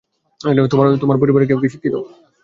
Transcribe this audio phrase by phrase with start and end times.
[1.01, 1.95] তোমার পরিবারের কেউ কী শিক্ষিত?